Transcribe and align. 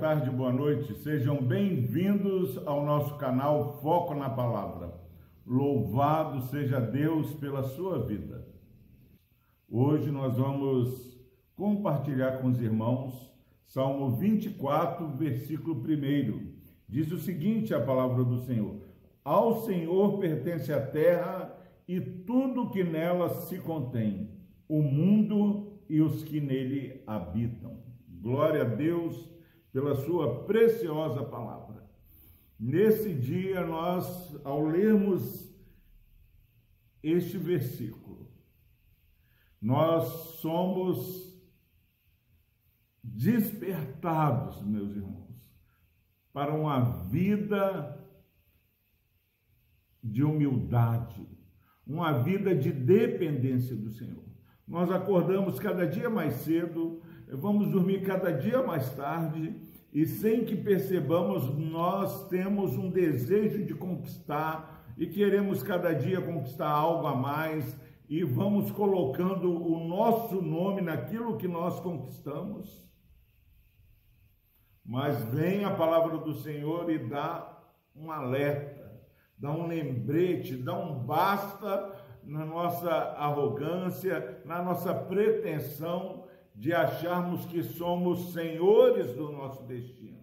tarde, 0.00 0.30
boa 0.30 0.50
noite. 0.50 0.94
Sejam 0.94 1.42
bem-vindos 1.42 2.56
ao 2.66 2.86
nosso 2.86 3.18
canal 3.18 3.82
Foco 3.82 4.14
na 4.14 4.30
Palavra. 4.30 4.94
Louvado 5.46 6.40
seja 6.46 6.80
Deus 6.80 7.34
pela 7.34 7.62
sua 7.64 7.98
vida. 8.06 8.48
Hoje 9.68 10.10
nós 10.10 10.38
vamos 10.38 11.20
compartilhar 11.54 12.38
com 12.38 12.48
os 12.48 12.58
irmãos 12.62 13.30
Salmo 13.66 14.16
24, 14.16 15.06
versículo 15.18 15.74
1. 15.74 16.50
Diz 16.88 17.12
o 17.12 17.18
seguinte 17.18 17.74
a 17.74 17.84
palavra 17.84 18.24
do 18.24 18.38
Senhor: 18.38 18.76
Ao 19.22 19.60
Senhor 19.66 20.18
pertence 20.18 20.72
a 20.72 20.80
terra 20.80 21.54
e 21.86 22.00
tudo 22.00 22.70
que 22.70 22.82
nela 22.82 23.28
se 23.28 23.58
contém, 23.58 24.30
o 24.66 24.80
mundo 24.80 25.74
e 25.90 26.00
os 26.00 26.24
que 26.24 26.40
nele 26.40 27.02
habitam. 27.06 27.82
Glória 28.08 28.62
a 28.62 28.64
Deus 28.64 29.39
pela 29.72 29.94
sua 29.94 30.44
preciosa 30.44 31.22
palavra. 31.24 31.88
Nesse 32.58 33.14
dia, 33.14 33.64
nós, 33.64 34.38
ao 34.44 34.64
lermos 34.64 35.50
este 37.02 37.38
versículo, 37.38 38.30
nós 39.60 40.06
somos 40.40 41.30
despertados, 43.02 44.62
meus 44.62 44.94
irmãos, 44.94 45.30
para 46.32 46.54
uma 46.54 46.80
vida 47.08 47.98
de 50.02 50.22
humildade, 50.22 51.28
uma 51.86 52.22
vida 52.22 52.54
de 52.54 52.72
dependência 52.72 53.76
do 53.76 53.90
Senhor. 53.90 54.24
Nós 54.66 54.90
acordamos 54.90 55.58
cada 55.58 55.86
dia 55.86 56.08
mais 56.08 56.34
cedo, 56.34 57.02
vamos 57.36 57.70
dormir 57.70 58.02
cada 58.02 58.32
dia 58.32 58.62
mais 58.62 58.94
tarde 58.94 59.54
e 59.92 60.06
sem 60.06 60.44
que 60.44 60.56
percebamos, 60.56 61.52
nós 61.56 62.28
temos 62.28 62.76
um 62.76 62.90
desejo 62.90 63.64
de 63.64 63.74
conquistar 63.74 64.84
e 64.96 65.06
queremos 65.06 65.62
cada 65.62 65.92
dia 65.92 66.20
conquistar 66.20 66.68
algo 66.68 67.06
a 67.06 67.14
mais 67.14 67.78
e 68.08 68.22
vamos 68.24 68.70
colocando 68.70 69.50
o 69.50 69.86
nosso 69.86 70.42
nome 70.42 70.80
naquilo 70.80 71.36
que 71.36 71.48
nós 71.48 71.78
conquistamos. 71.80 72.88
Mas 74.84 75.22
vem 75.24 75.64
a 75.64 75.70
palavra 75.70 76.18
do 76.18 76.34
Senhor 76.34 76.90
e 76.90 76.98
dá 76.98 77.58
um 77.94 78.10
alerta, 78.10 79.00
dá 79.38 79.52
um 79.52 79.66
lembrete, 79.66 80.56
dá 80.56 80.76
um 80.76 81.04
basta 81.04 81.92
na 82.24 82.44
nossa 82.44 82.90
arrogância, 82.90 84.42
na 84.44 84.62
nossa 84.62 84.94
pretensão 84.94 86.28
de 86.54 86.72
acharmos 86.72 87.44
que 87.46 87.62
somos 87.62 88.32
senhores 88.32 89.14
do 89.14 89.30
nosso 89.30 89.62
destino. 89.64 90.20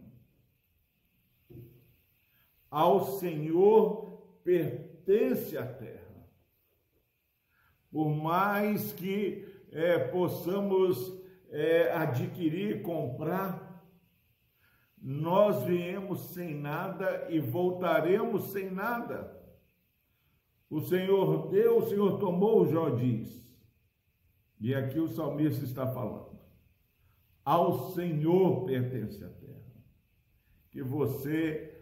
Ao 2.70 3.18
Senhor 3.18 4.22
pertence 4.44 5.58
a 5.58 5.66
terra. 5.66 6.28
Por 7.92 8.10
mais 8.10 8.92
que 8.94 9.46
é, 9.72 9.98
possamos 9.98 11.18
é, 11.50 11.92
adquirir, 11.94 12.82
comprar, 12.82 13.68
nós 15.02 15.64
viemos 15.64 16.20
sem 16.32 16.54
nada 16.54 17.28
e 17.30 17.40
voltaremos 17.40 18.52
sem 18.52 18.70
nada. 18.70 19.36
O 20.70 20.82
Senhor 20.82 21.48
deu, 21.50 21.78
o 21.78 21.88
Senhor 21.88 22.20
tomou, 22.20 22.68
Jó 22.68 22.90
diz. 22.90 23.47
E 24.60 24.74
aqui 24.74 25.00
o 25.00 25.08
salmista 25.08 25.64
está 25.64 25.86
falando. 25.88 26.38
Ao 27.46 27.92
Senhor 27.92 28.66
pertence 28.66 29.24
a 29.24 29.30
terra. 29.30 29.58
Que 30.72 30.82
você 30.82 31.74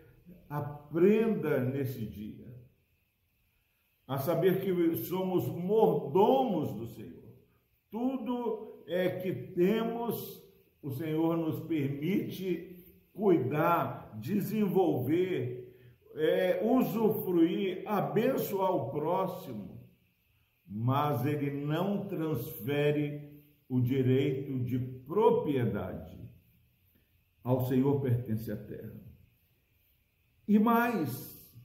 aprenda 0.50 1.59
nesse 1.59 2.06
dia 2.06 2.46
a 4.08 4.18
saber 4.18 4.62
que 4.62 4.96
somos 4.97 5.47
mordomos 5.47 6.74
do 6.74 6.86
Senhor. 6.88 7.24
Tudo 7.90 8.84
é 8.86 9.09
que 9.09 9.34
temos, 9.34 10.44
o 10.81 10.92
Senhor 10.92 11.38
nos 11.38 11.62
permite 11.62 12.86
cuidar, 13.13 14.12
desenvolver, 14.19 15.74
é, 16.13 16.62
usufruir, 16.63 17.81
abençoar 17.86 18.75
o 18.75 18.92
próximo 18.92 19.75
mas 20.68 21.26
ele 21.26 21.52
não 21.66 22.08
transfere 22.08 23.44
o 23.70 23.80
direito 23.80 24.59
de 24.59 24.80
propriedade. 24.80 26.20
Ao 27.44 27.68
Senhor 27.68 28.02
pertence 28.02 28.52
a 28.52 28.58
terra. 28.58 29.06
E 30.48 30.58
mais, 30.58 31.56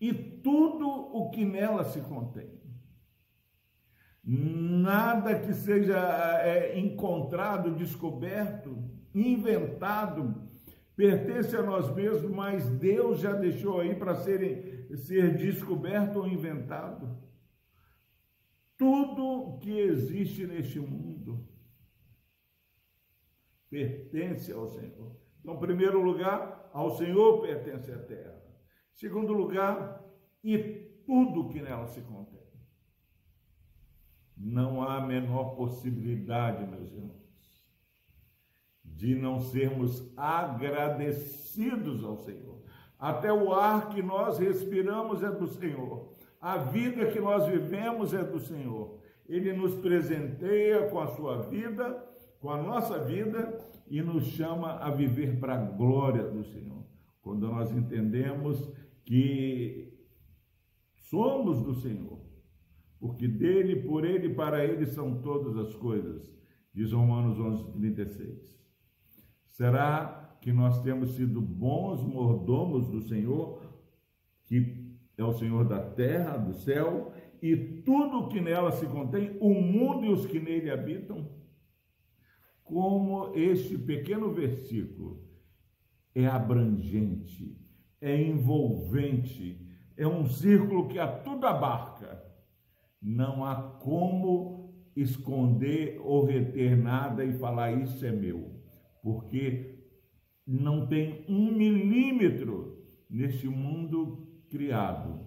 e 0.00 0.12
tudo 0.12 0.88
o 0.88 1.30
que 1.30 1.44
nela 1.44 1.84
se 1.84 2.00
contém. 2.00 2.58
Nada 4.22 5.40
que 5.40 5.54
seja 5.54 5.96
é, 6.42 6.78
encontrado, 6.78 7.74
descoberto, 7.74 8.76
inventado, 9.14 10.48
pertence 10.94 11.56
a 11.56 11.62
nós 11.62 11.92
mesmos, 11.94 12.30
mas 12.30 12.68
Deus 12.68 13.20
já 13.20 13.32
deixou 13.32 13.80
aí 13.80 13.94
para 13.94 14.14
ser 14.14 14.84
descoberto 15.36 16.18
ou 16.18 16.28
inventado. 16.28 17.27
Tudo 18.78 19.58
que 19.58 19.76
existe 19.76 20.46
neste 20.46 20.78
mundo 20.78 21.46
pertence 23.68 24.52
ao 24.52 24.68
Senhor. 24.68 25.16
Então, 25.40 25.54
em 25.54 25.58
primeiro 25.58 26.00
lugar, 26.00 26.70
ao 26.72 26.96
Senhor 26.96 27.42
pertence 27.42 27.90
a 27.92 27.98
terra. 27.98 28.40
Em 28.94 28.96
segundo 28.96 29.32
lugar, 29.32 30.04
e 30.42 30.58
tudo 31.04 31.48
que 31.48 31.60
nela 31.60 31.86
se 31.86 32.00
contém. 32.02 32.38
Não 34.36 34.82
há 34.82 34.98
a 34.98 35.06
menor 35.06 35.56
possibilidade, 35.56 36.64
meus 36.64 36.92
irmãos, 36.92 37.66
de 38.84 39.16
não 39.16 39.40
sermos 39.40 40.16
agradecidos 40.16 42.04
ao 42.04 42.16
Senhor. 42.18 42.62
Até 42.98 43.32
o 43.32 43.52
ar 43.52 43.90
que 43.90 44.02
nós 44.02 44.38
respiramos 44.38 45.22
é 45.22 45.30
do 45.30 45.46
Senhor. 45.46 46.12
A 46.40 46.58
vida 46.58 47.06
que 47.06 47.20
nós 47.20 47.46
vivemos 47.46 48.12
é 48.12 48.24
do 48.24 48.40
Senhor. 48.40 48.98
Ele 49.28 49.52
nos 49.52 49.74
presenteia 49.74 50.88
com 50.88 50.98
a 50.98 51.06
sua 51.08 51.42
vida, 51.42 52.04
com 52.40 52.50
a 52.50 52.60
nossa 52.60 52.98
vida 53.04 53.58
e 53.88 54.02
nos 54.02 54.24
chama 54.26 54.78
a 54.78 54.90
viver 54.90 55.38
para 55.38 55.54
a 55.54 55.64
glória 55.64 56.24
do 56.24 56.42
Senhor. 56.44 56.84
Quando 57.22 57.46
nós 57.48 57.70
entendemos 57.70 58.72
que 59.04 59.92
somos 60.96 61.60
do 61.60 61.74
Senhor, 61.74 62.18
porque 62.98 63.28
dele, 63.28 63.82
por 63.82 64.04
ele, 64.04 64.34
para 64.34 64.64
ele 64.64 64.86
são 64.86 65.20
todas 65.20 65.56
as 65.56 65.74
coisas, 65.74 66.32
diz 66.74 66.92
Romanos 66.92 67.38
11, 67.38 67.72
36. 67.72 68.58
Será 69.50 70.27
que 70.40 70.52
nós 70.52 70.82
temos 70.82 71.16
sido 71.16 71.40
bons 71.40 72.02
mordomos 72.02 72.88
do 72.88 73.00
Senhor, 73.02 73.62
que 74.44 74.88
é 75.16 75.24
o 75.24 75.32
Senhor 75.32 75.64
da 75.64 75.80
terra, 75.80 76.36
do 76.36 76.54
céu 76.54 77.12
e 77.42 77.56
tudo 77.56 78.28
que 78.28 78.40
nela 78.40 78.72
se 78.72 78.86
contém, 78.86 79.36
o 79.40 79.50
mundo 79.50 80.04
e 80.06 80.10
os 80.10 80.26
que 80.26 80.40
nele 80.40 80.70
habitam. 80.70 81.28
Como 82.62 83.32
este 83.34 83.78
pequeno 83.78 84.32
versículo 84.32 85.24
é 86.14 86.26
abrangente, 86.26 87.56
é 88.00 88.20
envolvente, 88.20 89.66
é 89.96 90.06
um 90.06 90.26
círculo 90.26 90.88
que 90.88 90.98
a 90.98 91.06
tudo 91.06 91.46
abarca. 91.46 92.22
Não 93.00 93.44
há 93.44 93.54
como 93.56 94.74
esconder 94.94 96.00
ou 96.02 96.24
reter 96.24 96.76
nada 96.76 97.24
e 97.24 97.38
falar 97.38 97.72
isso 97.72 98.04
é 98.04 98.10
meu, 98.10 98.60
porque 99.02 99.78
não 100.50 100.86
tem 100.86 101.26
um 101.28 101.52
milímetro 101.52 102.82
neste 103.10 103.46
mundo 103.46 104.26
criado, 104.48 105.20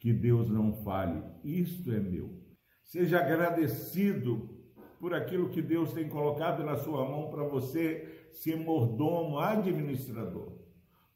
que 0.00 0.12
Deus 0.12 0.50
não 0.50 0.72
fale, 0.82 1.22
isto 1.44 1.92
é 1.92 2.00
meu. 2.00 2.42
Seja 2.82 3.20
agradecido 3.20 4.50
por 4.98 5.14
aquilo 5.14 5.50
que 5.50 5.62
Deus 5.62 5.92
tem 5.92 6.08
colocado 6.08 6.64
na 6.64 6.76
sua 6.76 7.08
mão 7.08 7.30
para 7.30 7.44
você 7.44 8.28
ser 8.32 8.56
mordomo, 8.56 9.38
administrador. 9.38 10.58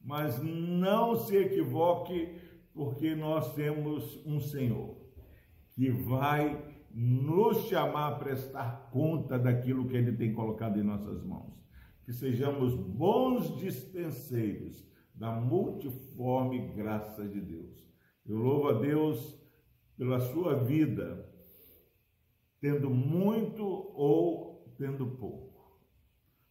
Mas 0.01 0.41
não 0.43 1.17
se 1.17 1.37
equivoque, 1.37 2.37
porque 2.73 3.15
nós 3.15 3.55
temos 3.55 4.25
um 4.25 4.41
Senhor 4.41 4.97
que 5.75 5.91
vai 5.91 6.73
nos 6.93 7.69
chamar 7.69 8.09
a 8.09 8.17
prestar 8.17 8.89
conta 8.93 9.39
daquilo 9.39 9.89
que 9.89 9.97
Ele 9.97 10.13
tem 10.13 10.33
colocado 10.33 10.79
em 10.79 10.83
nossas 10.85 11.25
mãos. 11.25 11.53
Que 12.05 12.13
sejamos 12.13 12.75
bons 12.75 13.57
dispenseiros 13.59 14.87
da 15.15 15.33
multiforme 15.33 16.69
graça 16.75 17.27
de 17.29 17.41
Deus. 17.41 17.87
Eu 18.27 18.39
louvo 18.39 18.69
a 18.69 18.73
Deus 18.81 19.41
pela 19.97 20.19
sua 20.19 20.55
vida, 20.55 21.29
tendo 22.61 22.91
muito 22.91 23.63
ou 23.65 24.75
tendo 24.77 25.07
pouco. 25.07 25.81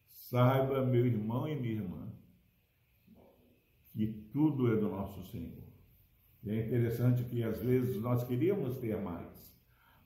Saiba, 0.07 0.85
meu 0.85 1.05
irmão 1.05 1.47
e 1.47 1.59
minha 1.59 1.73
irmã, 1.73 2.13
que 3.91 4.07
tudo 4.31 4.71
é 4.71 4.77
do 4.77 4.89
nosso 4.89 5.25
Senhor. 5.25 5.63
E 6.43 6.49
é 6.49 6.65
interessante 6.65 7.23
que 7.25 7.43
às 7.43 7.61
vezes 7.61 8.01
nós 8.01 8.23
queríamos 8.23 8.77
ter 8.77 8.97
mais, 8.99 9.53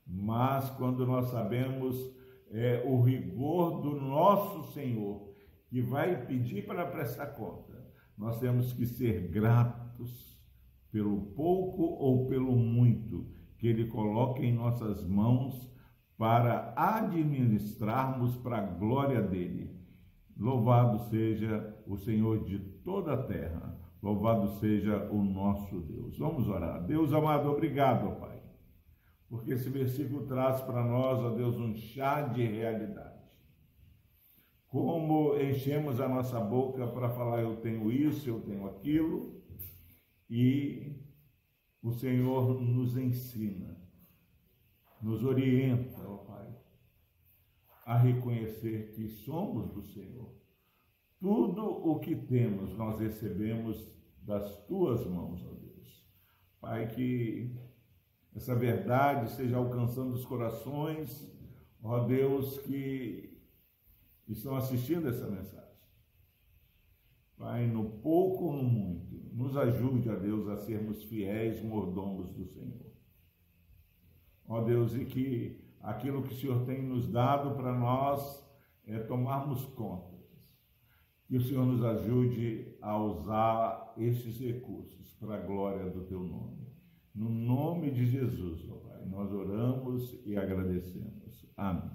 mas 0.05 0.69
quando 0.71 1.05
nós 1.05 1.27
sabemos 1.27 2.13
é, 2.49 2.83
o 2.85 3.01
rigor 3.01 3.81
do 3.81 3.95
nosso 3.95 4.73
Senhor, 4.73 5.34
que 5.67 5.81
vai 5.81 6.25
pedir 6.25 6.65
para 6.65 6.85
prestar 6.85 7.27
conta, 7.27 7.85
nós 8.17 8.39
temos 8.39 8.73
que 8.73 8.85
ser 8.85 9.27
gratos 9.29 10.39
pelo 10.91 11.21
pouco 11.33 11.83
ou 11.83 12.27
pelo 12.27 12.55
muito 12.55 13.27
que 13.57 13.67
Ele 13.67 13.87
coloca 13.87 14.41
em 14.41 14.53
nossas 14.53 15.05
mãos 15.05 15.73
para 16.17 16.73
administrarmos 16.77 18.35
para 18.37 18.59
a 18.59 18.65
glória 18.65 19.21
dele. 19.21 19.75
Louvado 20.37 20.99
seja 21.09 21.75
o 21.87 21.97
Senhor 21.97 22.43
de 22.43 22.59
toda 22.59 23.13
a 23.13 23.23
terra, 23.23 23.77
louvado 24.01 24.47
seja 24.59 25.09
o 25.11 25.23
nosso 25.23 25.81
Deus. 25.81 26.17
Vamos 26.17 26.47
orar. 26.47 26.83
Deus 26.85 27.13
amado, 27.13 27.49
obrigado, 27.49 28.19
Pai, 28.19 28.41
porque 29.29 29.53
esse 29.53 29.69
versículo 29.69 30.25
traz 30.27 30.61
para 30.61 30.83
nós, 30.83 31.19
ó 31.19 31.29
Deus, 31.31 31.57
um 31.57 31.73
chá 31.75 32.21
de 32.21 32.45
realidade. 32.45 33.14
Como 34.75 35.39
enchemos 35.39 36.01
a 36.01 36.09
nossa 36.09 36.37
boca 36.37 36.85
para 36.85 37.09
falar 37.09 37.41
eu 37.41 37.55
tenho 37.61 37.89
isso, 37.89 38.27
eu 38.27 38.41
tenho 38.41 38.67
aquilo, 38.67 39.41
e 40.29 40.99
o 41.81 41.93
Senhor 41.93 42.59
nos 42.59 42.97
ensina 42.97 43.81
nos 45.01 45.23
orienta, 45.23 46.05
ó 46.05 46.17
Pai, 46.17 46.53
a 47.85 47.97
reconhecer 47.97 48.91
que 48.91 49.07
somos 49.07 49.71
do 49.71 49.81
Senhor. 49.81 50.35
Tudo 51.21 51.63
o 51.63 51.97
que 52.01 52.13
temos 52.13 52.75
nós 52.75 52.99
recebemos 52.99 53.95
das 54.23 54.65
tuas 54.65 55.05
mãos, 55.05 55.41
ó 55.45 55.53
Deus. 55.53 56.05
Pai, 56.59 56.89
que 56.89 57.55
essa 58.35 58.53
verdade 58.53 59.31
seja 59.31 59.55
alcançando 59.55 60.11
os 60.11 60.25
corações, 60.25 61.33
ó 61.81 61.99
Deus, 62.01 62.57
que 64.25 64.33
estão 64.33 64.55
assistindo 64.55 65.07
essa 65.07 65.27
mensagem. 65.27 65.65
Pai, 67.37 67.67
no 67.67 67.89
pouco 67.99 68.45
ou 68.45 68.53
no 68.53 68.63
muito, 68.63 69.15
nos 69.33 69.55
ajude, 69.57 70.09
ó 70.09 70.15
Deus, 70.15 70.47
a 70.47 70.57
sermos 70.57 71.03
fiéis 71.03 71.61
mordomos 71.61 72.31
do 72.31 72.45
Senhor 72.45 72.95
ó 74.47 74.61
Deus, 74.61 74.95
e 74.95 75.05
que 75.05 75.59
aquilo 75.81 76.23
que 76.23 76.33
o 76.33 76.37
Senhor 76.37 76.65
tem 76.65 76.81
nos 76.81 77.07
dado 77.07 77.55
para 77.55 77.77
nós 77.77 78.43
é 78.85 78.99
tomarmos 78.99 79.65
conta. 79.65 80.15
Que 81.27 81.37
o 81.37 81.41
Senhor 81.41 81.65
nos 81.65 81.83
ajude 81.83 82.75
a 82.81 82.97
usar 82.97 83.93
esses 83.97 84.39
recursos 84.39 85.13
para 85.19 85.35
a 85.35 85.41
glória 85.41 85.89
do 85.89 86.01
teu 86.01 86.19
nome. 86.19 86.67
No 87.13 87.29
nome 87.29 87.89
de 87.89 88.05
Jesus, 88.05 88.69
ó 88.69 88.75
Pai, 88.75 89.05
nós 89.05 89.31
oramos 89.31 90.19
e 90.23 90.37
agradecemos. 90.37 91.47
Amém. 91.57 91.89